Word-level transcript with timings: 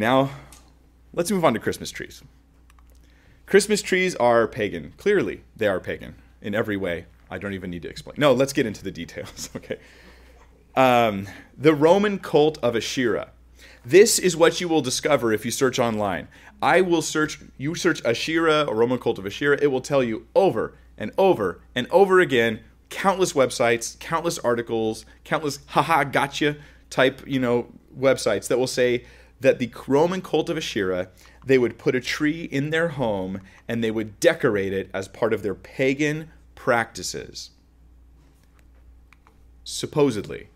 Now, 0.00 0.30
let's 1.12 1.30
move 1.30 1.44
on 1.44 1.52
to 1.52 1.60
Christmas 1.60 1.90
trees. 1.90 2.22
Christmas 3.44 3.82
trees 3.82 4.16
are 4.16 4.48
pagan. 4.48 4.94
Clearly, 4.96 5.42
they 5.54 5.66
are 5.66 5.78
pagan 5.78 6.14
in 6.40 6.54
every 6.54 6.78
way. 6.78 7.04
I 7.30 7.36
don't 7.36 7.52
even 7.52 7.68
need 7.68 7.82
to 7.82 7.90
explain. 7.90 8.14
No, 8.16 8.32
let's 8.32 8.54
get 8.54 8.64
into 8.64 8.82
the 8.82 8.90
details. 8.90 9.50
okay. 9.56 9.76
Um, 10.74 11.26
the 11.54 11.74
Roman 11.74 12.18
cult 12.18 12.56
of 12.62 12.74
Asherah. 12.74 13.32
This 13.84 14.18
is 14.18 14.38
what 14.38 14.58
you 14.58 14.68
will 14.68 14.80
discover 14.80 15.34
if 15.34 15.44
you 15.44 15.50
search 15.50 15.78
online. 15.78 16.28
I 16.62 16.80
will 16.80 17.02
search, 17.02 17.38
you 17.58 17.74
search 17.74 18.02
Asherah 18.02 18.64
or 18.66 18.76
Roman 18.76 18.98
cult 18.98 19.18
of 19.18 19.26
Asherah, 19.26 19.58
it 19.60 19.66
will 19.66 19.82
tell 19.82 20.02
you 20.02 20.26
over 20.34 20.78
and 20.96 21.12
over 21.18 21.60
and 21.74 21.86
over 21.90 22.20
again 22.20 22.60
countless 22.88 23.34
websites, 23.34 23.98
countless 23.98 24.38
articles, 24.38 25.04
countless 25.24 25.58
haha 25.66 26.04
gotcha 26.04 26.56
type, 26.88 27.20
you 27.26 27.38
know, 27.38 27.66
websites 27.98 28.48
that 28.48 28.58
will 28.58 28.66
say 28.66 29.04
that 29.40 29.58
the 29.58 29.72
Roman 29.86 30.20
cult 30.20 30.50
of 30.50 30.56
Asherah, 30.56 31.08
they 31.44 31.58
would 31.58 31.78
put 31.78 31.94
a 31.94 32.00
tree 32.00 32.44
in 32.44 32.70
their 32.70 32.88
home 32.88 33.40
and 33.66 33.82
they 33.82 33.90
would 33.90 34.20
decorate 34.20 34.72
it 34.72 34.90
as 34.92 35.08
part 35.08 35.32
of 35.32 35.42
their 35.42 35.54
pagan 35.54 36.30
practices. 36.54 37.50
Supposedly. 39.64 40.48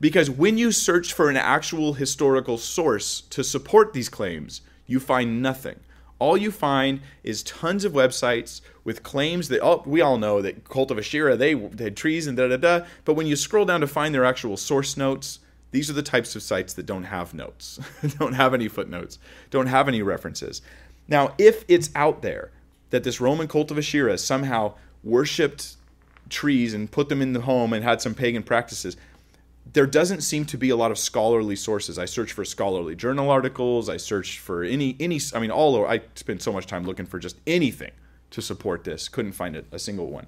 Because 0.00 0.28
when 0.28 0.58
you 0.58 0.72
search 0.72 1.12
for 1.12 1.30
an 1.30 1.36
actual 1.36 1.94
historical 1.94 2.58
source 2.58 3.20
to 3.30 3.44
support 3.44 3.92
these 3.92 4.08
claims, 4.08 4.62
you 4.86 4.98
find 4.98 5.40
nothing. 5.40 5.78
All 6.18 6.36
you 6.36 6.50
find 6.50 7.00
is 7.22 7.44
tons 7.44 7.84
of 7.84 7.92
websites 7.92 8.60
with 8.84 9.04
claims 9.04 9.48
that 9.48 9.60
oh, 9.60 9.82
we 9.86 10.00
all 10.00 10.18
know 10.18 10.42
that 10.42 10.68
cult 10.68 10.90
of 10.90 10.98
Asherah 10.98 11.36
they, 11.36 11.54
they 11.54 11.84
had 11.84 11.96
trees 11.96 12.26
and 12.26 12.36
da 12.36 12.48
da 12.48 12.56
da. 12.56 12.86
But 13.04 13.14
when 13.14 13.26
you 13.26 13.36
scroll 13.36 13.64
down 13.64 13.80
to 13.80 13.86
find 13.86 14.14
their 14.14 14.24
actual 14.24 14.56
source 14.56 14.96
notes, 14.96 15.38
these 15.72 15.90
are 15.90 15.94
the 15.94 16.02
types 16.02 16.36
of 16.36 16.42
sites 16.42 16.74
that 16.74 16.86
don't 16.86 17.04
have 17.04 17.34
notes, 17.34 17.80
don't 18.18 18.34
have 18.34 18.54
any 18.54 18.68
footnotes, 18.68 19.18
don't 19.50 19.66
have 19.66 19.88
any 19.88 20.02
references. 20.02 20.62
Now, 21.08 21.34
if 21.38 21.64
it's 21.66 21.90
out 21.96 22.22
there 22.22 22.50
that 22.90 23.04
this 23.04 23.20
Roman 23.20 23.48
cult 23.48 23.70
of 23.70 23.78
Asherah 23.78 24.18
somehow 24.18 24.74
worshipped 25.02 25.76
trees 26.28 26.74
and 26.74 26.90
put 26.90 27.08
them 27.08 27.20
in 27.20 27.32
the 27.32 27.40
home 27.40 27.72
and 27.72 27.82
had 27.82 28.00
some 28.00 28.14
pagan 28.14 28.42
practices, 28.42 28.96
there 29.72 29.86
doesn't 29.86 30.20
seem 30.20 30.44
to 30.46 30.58
be 30.58 30.70
a 30.70 30.76
lot 30.76 30.90
of 30.90 30.98
scholarly 30.98 31.56
sources. 31.56 31.98
I 31.98 32.04
searched 32.04 32.32
for 32.32 32.44
scholarly 32.44 32.94
journal 32.94 33.30
articles. 33.30 33.88
I 33.88 33.96
searched 33.96 34.38
for 34.38 34.62
any 34.62 34.96
any. 35.00 35.20
I 35.34 35.38
mean, 35.38 35.50
all 35.50 35.76
over. 35.76 35.86
I 35.86 36.02
spent 36.14 36.42
so 36.42 36.52
much 36.52 36.66
time 36.66 36.84
looking 36.84 37.06
for 37.06 37.18
just 37.18 37.36
anything 37.46 37.92
to 38.30 38.42
support 38.42 38.84
this. 38.84 39.08
Couldn't 39.08 39.32
find 39.32 39.56
a, 39.56 39.64
a 39.72 39.78
single 39.78 40.08
one. 40.08 40.26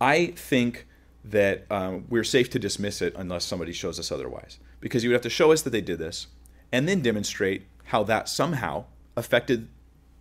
I 0.00 0.26
think 0.28 0.86
that 1.24 1.66
um, 1.70 2.04
we're 2.08 2.24
safe 2.24 2.50
to 2.50 2.58
dismiss 2.58 3.00
it 3.00 3.14
unless 3.16 3.44
somebody 3.44 3.72
shows 3.72 3.98
us 3.98 4.10
otherwise, 4.10 4.58
because 4.80 5.04
you 5.04 5.10
would 5.10 5.14
have 5.14 5.22
to 5.22 5.30
show 5.30 5.52
us 5.52 5.62
that 5.62 5.70
they 5.70 5.80
did 5.80 5.98
this, 5.98 6.26
and 6.72 6.88
then 6.88 7.00
demonstrate 7.00 7.62
how 7.84 8.02
that 8.02 8.28
somehow 8.28 8.84
affected 9.16 9.68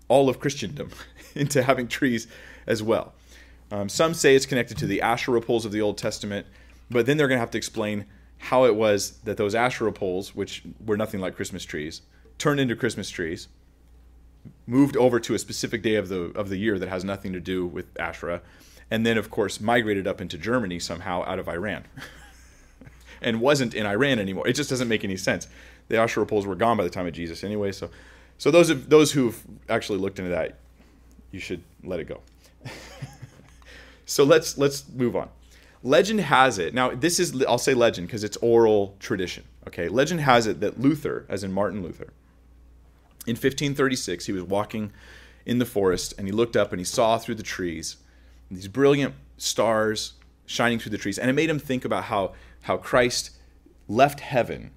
all 0.08 0.30
of 0.30 0.40
Christendom 0.40 0.92
into 1.36 1.64
having 1.64 1.88
trees 1.88 2.28
as 2.68 2.84
well. 2.84 3.14
Um, 3.72 3.88
some 3.88 4.14
say 4.14 4.36
it's 4.36 4.46
connected 4.46 4.78
to 4.80 4.86
the 4.86 5.02
Asherah 5.02 5.42
poles 5.42 5.66
of 5.66 5.72
the 5.72 5.82
Old 5.82 5.98
Testament. 5.98 6.46
But 6.92 7.06
then 7.06 7.16
they're 7.16 7.30
going 7.30 7.38
to 7.38 7.42
have 7.42 7.52
to 7.52 7.58
explain 7.58 8.06
how 8.38 8.66
it 8.66 8.76
was 8.76 9.12
that 9.24 9.38
those 9.38 9.56
Asherah 9.56 9.94
poles, 9.94 10.36
which 10.36 10.64
were 10.86 10.98
nothing 10.98 11.22
like 11.22 11.36
Christmas 11.36 11.64
trees, 11.64 12.02
turned 12.38 12.60
into 12.60 12.76
Christmas 12.76 13.10
trees, 13.10 13.48
moved 14.68 14.98
over 14.98 15.20
to 15.22 15.34
a 15.34 15.40
specific 15.40 15.82
day 15.84 15.96
of 15.96 16.10
the 16.10 16.32
of 16.36 16.50
the 16.50 16.58
year 16.58 16.78
that 16.80 16.90
has 16.90 17.06
nothing 17.06 17.32
to 17.34 17.40
do 17.40 17.66
with 17.66 17.86
Asherah, 17.98 18.42
and 18.92 19.06
then 19.06 19.18
of 19.18 19.32
course 19.32 19.60
migrated 19.60 20.06
up 20.06 20.22
into 20.22 20.38
Germany 20.38 20.78
somehow 20.78 21.24
out 21.24 21.40
of 21.40 21.48
Iran. 21.48 21.86
and 23.22 23.40
wasn't 23.40 23.74
in 23.74 23.86
Iran 23.86 24.20
anymore. 24.20 24.48
It 24.48 24.54
just 24.54 24.70
doesn't 24.70 24.88
make 24.88 25.04
any 25.04 25.18
sense. 25.18 25.48
The 25.88 25.98
Asherah 25.98 26.26
poles 26.26 26.46
were 26.46 26.56
gone 26.56 26.78
by 26.78 26.84
the 26.84 26.90
time 26.90 27.08
of 27.08 27.14
Jesus 27.14 27.44
anyway, 27.44 27.72
so 27.72 27.90
so 28.38 28.52
those 28.52 28.88
those 28.88 29.12
who've 29.12 29.42
actually 29.70 30.00
looked 30.00 30.20
into 30.20 30.32
that, 30.32 30.58
you 31.32 31.40
should 31.40 31.64
let 31.84 32.00
it 32.00 32.06
go. 32.06 32.22
so 34.06 34.24
let's 34.24 34.58
let's 34.58 34.88
move 34.90 35.16
on. 35.16 35.30
Legend 35.84 36.22
has 36.22 36.60
it. 36.60 36.74
Now, 36.74 36.92
this 36.92 37.20
is, 37.20 37.44
I'll 37.46 37.58
say 37.58 37.74
legend 37.74 38.08
because 38.08 38.24
it's 38.24 38.38
oral 38.38 38.96
tradition. 39.00 39.44
Okay. 39.68 39.90
Legend 39.90 40.22
has 40.22 40.46
it 40.46 40.60
that 40.60 40.80
Luther, 40.80 41.26
as 41.28 41.44
in 41.44 41.52
Martin 41.52 41.82
Luther, 41.82 42.14
in 43.26 43.34
1536, 43.34 44.26
he 44.26 44.32
was 44.32 44.44
walking 44.44 44.92
in 45.46 45.58
the 45.58 45.66
forest 45.66 46.14
and 46.18 46.28
he 46.28 46.32
looked 46.32 46.56
up 46.56 46.72
and 46.72 46.80
he 46.80 46.86
saw 46.86 47.18
through 47.18 47.36
the 47.36 47.44
trees 47.44 47.98
these 48.56 48.68
brilliant 48.68 49.16
stars 49.38 50.14
shining 50.46 50.80
through 50.80 50.92
the 50.92 50.98
trees. 50.98 51.18
And 51.18 51.30
it 51.30 51.34
made 51.34 51.50
him 51.50 51.60
think 51.60 51.86
about 51.86 52.06
how, 52.06 52.34
how 52.64 52.78
Christ 52.78 53.32
left 53.88 54.20
heaven 54.20 54.72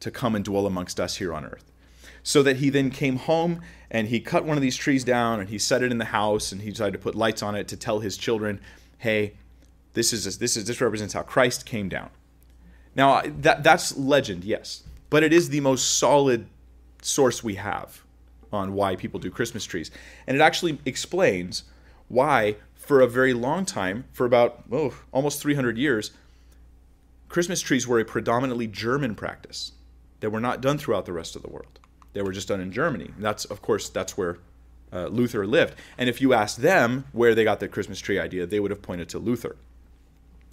to 0.00 0.10
come 0.10 0.34
and 0.34 0.44
dwell 0.44 0.66
amongst 0.66 1.00
us 1.00 1.16
here 1.16 1.34
on 1.34 1.44
earth. 1.44 1.72
So 2.22 2.42
that 2.42 2.56
he 2.56 2.70
then 2.70 2.90
came 2.90 3.16
home 3.16 3.60
and 3.90 4.08
he 4.08 4.20
cut 4.20 4.44
one 4.44 4.56
of 4.56 4.62
these 4.62 4.76
trees 4.76 5.04
down 5.04 5.40
and 5.40 5.48
he 5.48 5.58
set 5.58 5.82
it 5.82 5.92
in 5.92 5.98
the 5.98 6.06
house 6.06 6.52
and 6.52 6.62
he 6.62 6.70
decided 6.70 6.92
to 6.92 6.98
put 6.98 7.14
lights 7.14 7.42
on 7.42 7.54
it 7.54 7.68
to 7.68 7.76
tell 7.76 8.00
his 8.00 8.16
children, 8.16 8.60
hey, 8.98 9.34
this 9.96 10.12
is 10.12 10.38
this 10.38 10.56
is 10.56 10.66
this 10.66 10.80
represents 10.80 11.14
how 11.14 11.22
Christ 11.22 11.64
came 11.64 11.88
down. 11.88 12.10
Now 12.94 13.22
that 13.22 13.62
that's 13.62 13.96
legend, 13.96 14.44
yes, 14.44 14.82
but 15.08 15.22
it 15.22 15.32
is 15.32 15.48
the 15.48 15.60
most 15.60 15.98
solid 15.98 16.46
source 17.00 17.42
we 17.42 17.54
have 17.54 18.02
on 18.52 18.74
why 18.74 18.96
people 18.96 19.18
do 19.18 19.30
Christmas 19.30 19.64
trees, 19.64 19.90
and 20.26 20.36
it 20.36 20.40
actually 20.40 20.78
explains 20.84 21.64
why 22.08 22.56
for 22.86 23.00
a 23.00 23.08
very 23.08 23.34
long 23.34 23.66
time, 23.66 24.04
for 24.12 24.24
about 24.24 24.62
oh, 24.70 24.94
almost 25.12 25.42
300 25.42 25.76
years, 25.76 26.12
Christmas 27.28 27.60
trees 27.60 27.86
were 27.86 27.98
a 27.98 28.04
predominantly 28.04 28.68
German 28.68 29.16
practice. 29.16 29.72
They 30.20 30.28
were 30.28 30.40
not 30.40 30.60
done 30.60 30.78
throughout 30.78 31.04
the 31.04 31.12
rest 31.12 31.34
of 31.34 31.42
the 31.42 31.50
world. 31.50 31.80
They 32.12 32.22
were 32.22 32.32
just 32.32 32.48
done 32.48 32.60
in 32.60 32.70
Germany. 32.70 33.10
That's 33.18 33.44
of 33.44 33.60
course 33.60 33.88
that's 33.88 34.16
where 34.16 34.38
uh, 34.92 35.08
Luther 35.08 35.46
lived. 35.46 35.74
And 35.98 36.08
if 36.08 36.20
you 36.20 36.32
asked 36.32 36.62
them 36.62 37.06
where 37.12 37.34
they 37.34 37.42
got 37.42 37.58
the 37.58 37.68
Christmas 37.68 37.98
tree 37.98 38.20
idea, 38.20 38.46
they 38.46 38.60
would 38.60 38.70
have 38.70 38.82
pointed 38.82 39.08
to 39.10 39.18
Luther. 39.18 39.56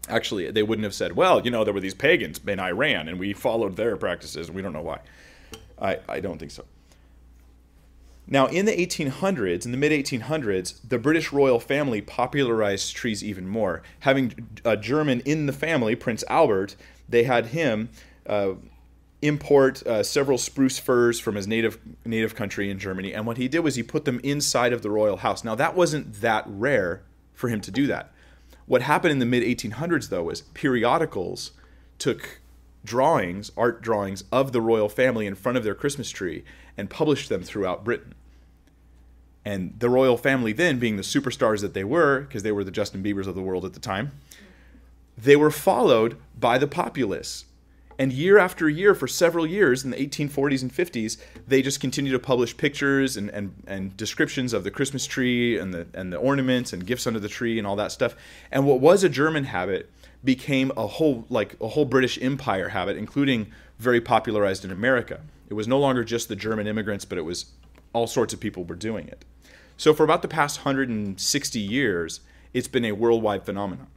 Actually, 0.09 0.49
they 0.51 0.63
wouldn't 0.63 0.83
have 0.83 0.93
said, 0.93 1.15
well, 1.15 1.39
you 1.39 1.51
know, 1.51 1.63
there 1.63 1.73
were 1.73 1.79
these 1.79 1.93
pagans 1.93 2.41
in 2.45 2.59
Iran 2.59 3.07
and 3.07 3.19
we 3.19 3.33
followed 3.33 3.75
their 3.75 3.95
practices. 3.95 4.51
We 4.51 4.61
don't 4.61 4.73
know 4.73 4.81
why. 4.81 4.99
I, 5.79 5.99
I 6.09 6.19
don't 6.19 6.39
think 6.39 6.51
so. 6.51 6.65
Now, 8.27 8.47
in 8.47 8.65
the 8.65 8.71
1800s, 8.71 9.65
in 9.65 9.71
the 9.71 9.77
mid 9.77 9.91
1800s, 9.91 10.79
the 10.87 10.97
British 10.97 11.33
royal 11.33 11.59
family 11.59 12.01
popularized 12.01 12.95
trees 12.95 13.23
even 13.23 13.47
more. 13.47 13.83
Having 13.99 14.47
a 14.63 14.77
German 14.77 15.19
in 15.21 15.45
the 15.45 15.53
family, 15.53 15.95
Prince 15.95 16.23
Albert, 16.29 16.75
they 17.09 17.23
had 17.23 17.47
him 17.47 17.89
uh, 18.25 18.53
import 19.21 19.85
uh, 19.85 20.03
several 20.03 20.37
spruce 20.37 20.79
firs 20.79 21.19
from 21.19 21.35
his 21.35 21.47
native 21.47 21.79
native 22.05 22.33
country 22.35 22.69
in 22.69 22.79
Germany. 22.79 23.13
And 23.13 23.25
what 23.25 23.37
he 23.37 23.47
did 23.47 23.59
was 23.59 23.75
he 23.75 23.83
put 23.83 24.05
them 24.05 24.19
inside 24.23 24.73
of 24.73 24.81
the 24.81 24.89
royal 24.89 25.17
house. 25.17 25.43
Now, 25.43 25.55
that 25.55 25.75
wasn't 25.75 26.21
that 26.21 26.45
rare 26.47 27.03
for 27.33 27.49
him 27.49 27.59
to 27.61 27.71
do 27.71 27.87
that. 27.87 28.13
What 28.65 28.83
happened 28.83 29.11
in 29.11 29.19
the 29.19 29.25
mid 29.25 29.43
1800s, 29.43 30.09
though, 30.09 30.23
was 30.23 30.41
periodicals 30.53 31.51
took 31.99 32.39
drawings, 32.83 33.51
art 33.57 33.81
drawings 33.81 34.23
of 34.31 34.51
the 34.51 34.61
royal 34.61 34.89
family 34.89 35.25
in 35.25 35.35
front 35.35 35.57
of 35.57 35.63
their 35.63 35.75
Christmas 35.75 36.09
tree 36.09 36.43
and 36.77 36.89
published 36.89 37.29
them 37.29 37.43
throughout 37.43 37.83
Britain. 37.83 38.13
And 39.45 39.73
the 39.79 39.89
royal 39.89 40.17
family, 40.17 40.53
then 40.53 40.79
being 40.79 40.95
the 40.95 41.03
superstars 41.03 41.61
that 41.61 41.73
they 41.73 41.83
were, 41.83 42.21
because 42.21 42.43
they 42.43 42.51
were 42.51 42.63
the 42.63 42.71
Justin 42.71 43.03
Biebers 43.03 43.27
of 43.27 43.35
the 43.35 43.41
world 43.41 43.65
at 43.65 43.73
the 43.73 43.79
time, 43.79 44.11
they 45.17 45.35
were 45.35 45.51
followed 45.51 46.17
by 46.39 46.57
the 46.57 46.67
populace 46.67 47.45
and 47.99 48.11
year 48.11 48.37
after 48.37 48.67
year, 48.69 48.95
for 48.95 49.07
several 49.07 49.45
years 49.45 49.83
in 49.83 49.91
the 49.91 49.97
1840s 49.97 50.61
and 50.61 50.73
50s, 50.73 51.17
they 51.47 51.61
just 51.61 51.79
continued 51.79 52.13
to 52.13 52.19
publish 52.19 52.55
pictures 52.55 53.17
and, 53.17 53.29
and, 53.29 53.53
and 53.67 53.95
descriptions 53.97 54.53
of 54.53 54.63
the 54.63 54.71
Christmas 54.71 55.05
tree 55.05 55.57
and 55.57 55.73
the, 55.73 55.87
and 55.93 56.11
the 56.11 56.17
ornaments 56.17 56.73
and 56.73 56.85
gifts 56.85 57.05
under 57.05 57.19
the 57.19 57.29
tree 57.29 57.57
and 57.57 57.67
all 57.67 57.75
that 57.75 57.91
stuff. 57.91 58.15
And 58.51 58.65
what 58.65 58.79
was 58.79 59.03
a 59.03 59.09
German 59.09 59.45
habit 59.45 59.89
became 60.23 60.71
a 60.77 60.87
whole 60.87 61.25
like 61.29 61.55
a 61.59 61.67
whole 61.69 61.85
British 61.85 62.21
Empire 62.21 62.69
habit, 62.69 62.97
including 62.97 63.51
very 63.79 64.01
popularized 64.01 64.63
in 64.63 64.71
America. 64.71 65.21
It 65.49 65.53
was 65.53 65.67
no 65.67 65.79
longer 65.79 66.03
just 66.03 66.29
the 66.29 66.35
German 66.35 66.67
immigrants, 66.67 67.05
but 67.05 67.17
it 67.17 67.21
was 67.23 67.45
all 67.91 68.07
sorts 68.07 68.33
of 68.33 68.39
people 68.39 68.63
were 68.63 68.75
doing 68.75 69.07
it. 69.07 69.25
So 69.77 69.93
for 69.93 70.03
about 70.03 70.21
the 70.21 70.27
past 70.27 70.59
160 70.59 71.59
years, 71.59 72.21
it's 72.53 72.67
been 72.67 72.85
a 72.85 72.91
worldwide 72.93 73.45
phenomenon, 73.45 73.87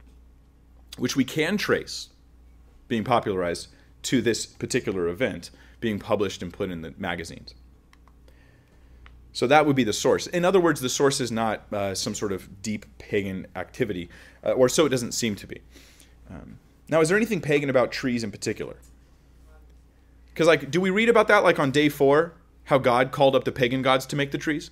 which 0.97 1.15
we 1.15 1.23
can 1.23 1.57
trace 1.57 2.09
being 2.87 3.03
popularized 3.03 3.67
to 4.03 4.21
this 4.21 4.45
particular 4.45 5.07
event 5.07 5.49
being 5.79 5.99
published 5.99 6.41
and 6.41 6.51
put 6.51 6.71
in 6.71 6.81
the 6.81 6.93
magazines. 6.97 7.53
So 9.33 9.45
that 9.45 9.67
would 9.67 9.75
be 9.75 9.83
the 9.83 9.93
source. 9.93 10.25
In 10.25 10.43
other 10.43 10.59
words, 10.59 10.81
the 10.81 10.89
source 10.89 11.21
is 11.21 11.31
not 11.31 11.71
uh, 11.71 11.93
some 11.93 12.15
sort 12.15 12.31
of 12.31 12.63
deep 12.63 12.85
pagan 12.97 13.45
activity, 13.55 14.09
uh, 14.43 14.53
or 14.53 14.67
so 14.67 14.85
it 14.85 14.89
doesn't 14.89 15.11
seem 15.11 15.35
to 15.35 15.45
be. 15.45 15.61
Um, 16.29 16.59
now, 16.89 17.01
is 17.01 17.09
there 17.09 17.17
anything 17.17 17.41
pagan 17.41 17.69
about 17.69 17.91
trees 17.91 18.23
in 18.23 18.31
particular? 18.31 18.75
Because, 20.33 20.47
like, 20.47 20.69
do 20.69 20.79
we 20.79 20.89
read 20.89 21.09
about 21.09 21.27
that, 21.27 21.43
like, 21.43 21.59
on 21.59 21.71
day 21.71 21.89
four, 21.89 22.33
how 22.65 22.77
God 22.77 23.11
called 23.11 23.35
up 23.35 23.43
the 23.43 23.51
pagan 23.51 23.81
gods 23.81 24.05
to 24.07 24.15
make 24.15 24.31
the 24.31 24.37
trees? 24.37 24.71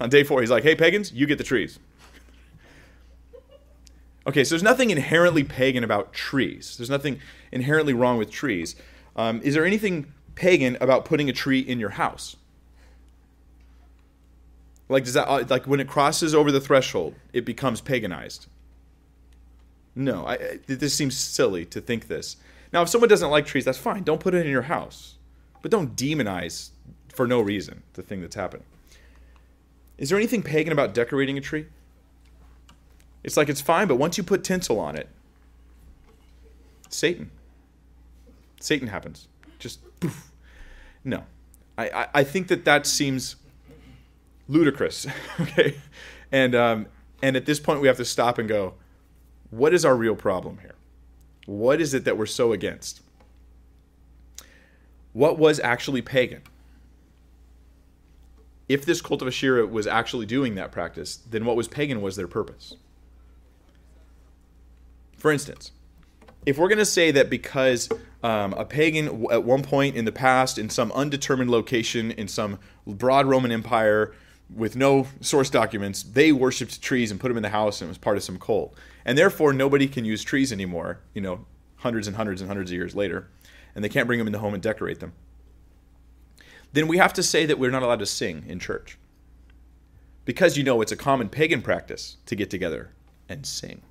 On 0.00 0.08
day 0.08 0.24
four, 0.24 0.40
he's 0.40 0.50
like, 0.50 0.64
hey, 0.64 0.74
pagans, 0.74 1.12
you 1.12 1.26
get 1.26 1.38
the 1.38 1.44
trees. 1.44 1.78
Okay, 4.24 4.44
so 4.44 4.50
there's 4.50 4.62
nothing 4.62 4.90
inherently 4.90 5.42
pagan 5.42 5.82
about 5.82 6.12
trees. 6.12 6.76
There's 6.76 6.88
nothing 6.88 7.18
inherently 7.50 7.92
wrong 7.92 8.18
with 8.18 8.30
trees. 8.30 8.76
Um, 9.16 9.40
is 9.42 9.54
there 9.54 9.66
anything 9.66 10.12
pagan 10.36 10.76
about 10.80 11.04
putting 11.04 11.28
a 11.28 11.32
tree 11.32 11.58
in 11.58 11.80
your 11.80 11.90
house? 11.90 12.36
Like 14.88 15.04
does 15.04 15.14
that 15.14 15.26
uh, 15.28 15.44
like 15.48 15.66
when 15.66 15.80
it 15.80 15.88
crosses 15.88 16.34
over 16.34 16.52
the 16.52 16.60
threshold, 16.60 17.14
it 17.32 17.44
becomes 17.44 17.80
paganized? 17.80 18.46
No, 19.94 20.26
I, 20.26 20.58
this 20.66 20.94
seems 20.94 21.16
silly 21.16 21.66
to 21.66 21.80
think 21.80 22.08
this. 22.08 22.36
Now, 22.72 22.82
if 22.82 22.88
someone 22.88 23.08
doesn't 23.08 23.30
like 23.30 23.44
trees, 23.44 23.64
that's 23.64 23.78
fine. 23.78 24.02
Don't 24.02 24.20
put 24.20 24.34
it 24.34 24.46
in 24.46 24.50
your 24.50 24.62
house, 24.62 25.16
but 25.60 25.70
don't 25.70 25.94
demonize 25.94 26.70
for 27.12 27.26
no 27.26 27.40
reason 27.40 27.82
the 27.92 28.02
thing 28.02 28.22
that's 28.22 28.34
happening. 28.34 28.64
Is 29.98 30.08
there 30.08 30.18
anything 30.18 30.42
pagan 30.42 30.72
about 30.72 30.94
decorating 30.94 31.36
a 31.36 31.40
tree? 31.40 31.66
It's 33.22 33.36
like 33.36 33.48
it's 33.48 33.60
fine, 33.60 33.86
but 33.86 33.96
once 33.96 34.16
you 34.16 34.24
put 34.24 34.42
tinsel 34.42 34.80
on 34.80 34.96
it, 34.96 35.08
Satan. 36.88 37.30
Satan 38.60 38.88
happens. 38.88 39.28
Just 39.58 39.80
poof. 40.00 40.32
No. 41.04 41.24
I, 41.76 41.88
I, 41.88 42.08
I 42.14 42.24
think 42.24 42.48
that 42.48 42.64
that 42.64 42.86
seems 42.86 43.36
ludicrous. 44.48 45.06
okay. 45.40 45.76
And, 46.30 46.54
um, 46.54 46.86
and 47.22 47.36
at 47.36 47.46
this 47.46 47.60
point, 47.60 47.80
we 47.80 47.88
have 47.88 47.96
to 47.98 48.04
stop 48.04 48.38
and 48.38 48.48
go, 48.48 48.74
what 49.52 49.74
is 49.74 49.84
our 49.84 49.94
real 49.94 50.16
problem 50.16 50.58
here? 50.62 50.74
What 51.44 51.80
is 51.80 51.92
it 51.92 52.04
that 52.04 52.16
we're 52.16 52.26
so 52.26 52.52
against? 52.52 53.02
What 55.12 55.38
was 55.38 55.60
actually 55.60 56.00
pagan? 56.00 56.40
If 58.66 58.86
this 58.86 59.02
cult 59.02 59.20
of 59.20 59.28
Asherah 59.28 59.66
was 59.66 59.86
actually 59.86 60.24
doing 60.24 60.54
that 60.54 60.72
practice, 60.72 61.16
then 61.16 61.44
what 61.44 61.54
was 61.54 61.68
pagan 61.68 62.00
was 62.00 62.16
their 62.16 62.26
purpose. 62.26 62.76
For 65.18 65.30
instance, 65.30 65.72
if 66.46 66.56
we're 66.56 66.68
going 66.68 66.78
to 66.78 66.86
say 66.86 67.10
that 67.10 67.28
because 67.28 67.90
um, 68.22 68.54
a 68.54 68.64
pagan 68.64 69.26
at 69.30 69.44
one 69.44 69.62
point 69.62 69.96
in 69.96 70.06
the 70.06 70.12
past, 70.12 70.56
in 70.56 70.70
some 70.70 70.90
undetermined 70.92 71.50
location, 71.50 72.10
in 72.10 72.26
some 72.26 72.58
broad 72.86 73.26
Roman 73.26 73.52
Empire, 73.52 74.14
with 74.54 74.76
no 74.76 75.06
source 75.20 75.50
documents, 75.50 76.02
they 76.02 76.32
worshipped 76.32 76.82
trees 76.82 77.10
and 77.10 77.20
put 77.20 77.28
them 77.28 77.36
in 77.36 77.42
the 77.42 77.48
house 77.48 77.80
and 77.80 77.88
it 77.88 77.90
was 77.90 77.98
part 77.98 78.16
of 78.16 78.22
some 78.22 78.38
cult. 78.38 78.74
And 79.04 79.16
therefore, 79.16 79.52
nobody 79.52 79.88
can 79.88 80.04
use 80.04 80.22
trees 80.22 80.52
anymore, 80.52 81.00
you 81.14 81.20
know, 81.20 81.44
hundreds 81.76 82.06
and 82.06 82.16
hundreds 82.16 82.40
and 82.40 82.48
hundreds 82.48 82.70
of 82.70 82.76
years 82.76 82.94
later, 82.94 83.28
and 83.74 83.84
they 83.84 83.88
can't 83.88 84.06
bring 84.06 84.18
them 84.18 84.28
in 84.28 84.32
the 84.32 84.38
home 84.38 84.54
and 84.54 84.62
decorate 84.62 85.00
them. 85.00 85.12
Then 86.72 86.88
we 86.88 86.98
have 86.98 87.12
to 87.14 87.22
say 87.22 87.44
that 87.46 87.58
we're 87.58 87.70
not 87.70 87.82
allowed 87.82 87.98
to 87.98 88.06
sing 88.06 88.44
in 88.46 88.58
church. 88.58 88.98
Because 90.24 90.56
you 90.56 90.62
know 90.62 90.80
it's 90.80 90.92
a 90.92 90.96
common 90.96 91.28
pagan 91.28 91.62
practice 91.62 92.16
to 92.26 92.36
get 92.36 92.48
together 92.48 92.90
and 93.28 93.44
sing. 93.44 93.82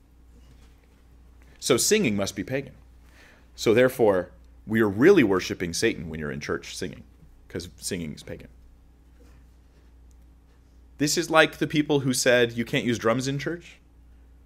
So 1.60 1.78
singing 1.78 2.16
must 2.16 2.36
be 2.36 2.44
pagan. 2.44 2.74
So 3.56 3.74
therefore, 3.74 4.32
we 4.66 4.80
are 4.82 4.90
really 4.90 5.24
worshiping 5.24 5.74
Satan 5.74 6.10
when 6.10 6.20
you're 6.20 6.32
in 6.32 6.40
church 6.40 6.76
singing, 6.76 7.04
because 7.48 7.70
singing 7.78 8.14
is 8.14 8.24
pagan. 8.24 8.48
This 11.02 11.18
is 11.18 11.32
like 11.32 11.58
the 11.58 11.66
people 11.66 12.02
who 12.02 12.14
said 12.14 12.52
you 12.52 12.64
can't 12.64 12.86
use 12.86 13.00
drums 13.00 13.28
in 13.28 13.40
church 13.40 13.80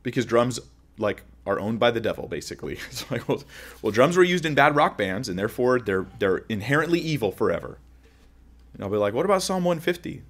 because 0.04 0.26
drums 0.26 0.58
like 0.98 1.24
are 1.46 1.60
owned 1.60 1.82
by 1.82 1.92
the 1.92 2.00
devil 2.00 2.30
basically. 2.30 2.80
It's 2.90 3.12
like 3.12 3.28
well, 3.28 3.44
well 3.82 3.92
drums 3.92 4.16
were 4.16 4.24
used 4.24 4.46
in 4.46 4.56
bad 4.56 4.74
rock 4.74 4.98
bands 4.98 5.28
and 5.28 5.38
therefore 5.38 5.82
they're 5.82 6.06
they're 6.18 6.46
inherently 6.48 6.98
evil 6.98 7.34
forever. 7.34 7.78
And 8.74 8.82
I'll 8.82 8.90
be 8.90 8.96
like, 8.96 9.14
what 9.14 9.26
about 9.26 9.42
Psalm 9.42 9.66
150? 9.66 10.22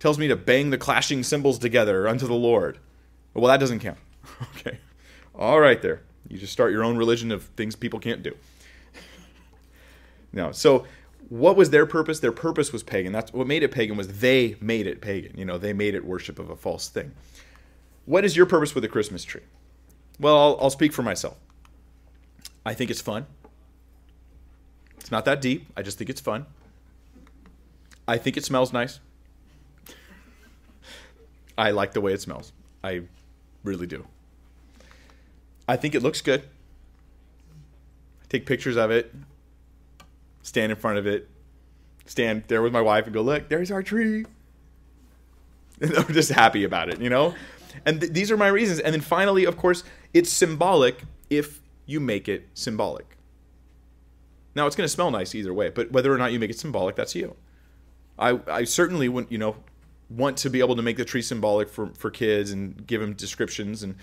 Tells 0.00 0.18
me 0.18 0.26
to 0.26 0.34
bang 0.34 0.70
the 0.70 0.78
clashing 0.78 1.22
cymbals 1.22 1.60
together 1.60 2.08
unto 2.08 2.26
the 2.26 2.34
Lord. 2.34 2.78
Well, 3.34 3.46
that 3.46 3.60
doesn't 3.60 3.78
count. 3.78 3.98
okay. 4.56 4.80
All 5.32 5.60
right 5.60 5.80
there. 5.80 6.02
You 6.26 6.38
just 6.38 6.52
start 6.52 6.72
your 6.72 6.82
own 6.82 6.96
religion 6.96 7.30
of 7.30 7.44
things 7.56 7.76
people 7.76 8.00
can't 8.00 8.24
do. 8.24 8.34
no. 10.32 10.50
So 10.50 10.86
what 11.28 11.56
was 11.56 11.70
their 11.70 11.86
purpose? 11.86 12.20
Their 12.20 12.32
purpose 12.32 12.72
was 12.72 12.82
pagan. 12.82 13.12
That's 13.12 13.32
what 13.32 13.46
made 13.46 13.62
it 13.62 13.70
pagan 13.70 13.96
was 13.96 14.20
they 14.20 14.56
made 14.60 14.86
it 14.86 15.00
pagan. 15.00 15.36
You 15.36 15.44
know, 15.44 15.58
they 15.58 15.72
made 15.72 15.94
it 15.94 16.04
worship 16.04 16.38
of 16.38 16.48
a 16.50 16.56
false 16.56 16.88
thing. 16.88 17.12
What 18.06 18.24
is 18.24 18.36
your 18.36 18.46
purpose 18.46 18.74
with 18.74 18.84
a 18.84 18.88
Christmas 18.88 19.24
tree? 19.24 19.42
Well, 20.18 20.36
I'll, 20.36 20.58
I'll 20.62 20.70
speak 20.70 20.92
for 20.92 21.02
myself. 21.02 21.36
I 22.64 22.74
think 22.74 22.90
it's 22.90 23.00
fun. 23.00 23.26
It's 24.98 25.10
not 25.10 25.24
that 25.26 25.40
deep. 25.40 25.66
I 25.76 25.82
just 25.82 25.98
think 25.98 26.10
it's 26.10 26.20
fun. 26.20 26.46
I 28.06 28.16
think 28.16 28.36
it 28.36 28.44
smells 28.44 28.72
nice. 28.72 29.00
I 31.58 31.70
like 31.72 31.92
the 31.92 32.00
way 32.00 32.12
it 32.14 32.20
smells. 32.20 32.52
I 32.82 33.02
really 33.64 33.86
do. 33.86 34.06
I 35.68 35.76
think 35.76 35.94
it 35.94 36.02
looks 36.02 36.22
good. 36.22 36.44
I 38.22 38.26
take 38.28 38.46
pictures 38.46 38.76
of 38.76 38.90
it 38.90 39.14
stand 40.48 40.72
in 40.72 40.78
front 40.78 40.98
of 40.98 41.06
it, 41.06 41.28
stand 42.06 42.44
there 42.48 42.62
with 42.62 42.72
my 42.72 42.80
wife 42.80 43.04
and 43.04 43.14
go, 43.14 43.22
look, 43.22 43.48
there's 43.48 43.70
our 43.70 43.82
tree. 43.82 44.24
And 45.80 45.96
I'm 45.96 46.12
just 46.12 46.30
happy 46.32 46.64
about 46.64 46.88
it, 46.88 47.00
you 47.00 47.08
know? 47.08 47.36
And 47.86 48.00
th- 48.00 48.12
these 48.12 48.32
are 48.32 48.36
my 48.36 48.48
reasons. 48.48 48.80
And 48.80 48.92
then 48.92 49.00
finally, 49.00 49.44
of 49.44 49.56
course, 49.56 49.84
it's 50.12 50.28
symbolic 50.28 51.04
if 51.30 51.60
you 51.86 52.00
make 52.00 52.28
it 52.28 52.48
symbolic. 52.52 53.16
Now, 54.56 54.66
it's 54.66 54.74
going 54.74 54.86
to 54.86 54.92
smell 54.92 55.12
nice 55.12 55.36
either 55.36 55.54
way, 55.54 55.68
but 55.70 55.92
whether 55.92 56.12
or 56.12 56.18
not 56.18 56.32
you 56.32 56.40
make 56.40 56.50
it 56.50 56.58
symbolic, 56.58 56.96
that's 56.96 57.14
you. 57.14 57.36
I, 58.18 58.40
I 58.48 58.64
certainly 58.64 59.08
wouldn't, 59.08 59.30
you 59.30 59.38
know, 59.38 59.54
want 60.10 60.36
to 60.38 60.48
be 60.48 60.60
able 60.60 60.74
to 60.76 60.82
make 60.82 60.96
the 60.96 61.04
tree 61.04 61.20
symbolic 61.20 61.68
for, 61.68 61.92
for 61.94 62.10
kids 62.10 62.50
and 62.50 62.86
give 62.86 63.00
them 63.00 63.12
descriptions. 63.12 63.82
And 63.82 63.94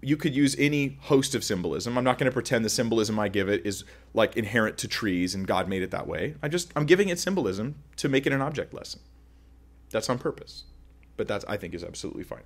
you 0.00 0.16
could 0.16 0.34
use 0.34 0.56
any 0.58 0.98
host 1.02 1.34
of 1.34 1.44
symbolism. 1.44 1.98
I'm 1.98 2.04
not 2.04 2.18
going 2.18 2.30
to 2.30 2.32
pretend 2.32 2.64
the 2.64 2.70
symbolism 2.70 3.18
i 3.18 3.28
give 3.28 3.48
it 3.48 3.64
is 3.66 3.84
like 4.14 4.36
inherent 4.36 4.78
to 4.78 4.88
trees 4.88 5.34
and 5.34 5.46
god 5.46 5.68
made 5.68 5.82
it 5.82 5.90
that 5.90 6.06
way. 6.06 6.34
I 6.42 6.48
just 6.48 6.72
i'm 6.76 6.86
giving 6.86 7.08
it 7.08 7.18
symbolism 7.18 7.76
to 7.96 8.08
make 8.08 8.26
it 8.26 8.32
an 8.32 8.40
object 8.40 8.72
lesson. 8.72 9.00
That's 9.90 10.08
on 10.08 10.18
purpose. 10.18 10.64
But 11.16 11.28
that's 11.28 11.44
i 11.46 11.56
think 11.56 11.74
is 11.74 11.84
absolutely 11.84 12.24
fine 12.24 12.42